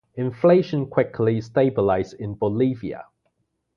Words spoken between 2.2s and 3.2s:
Bolivia.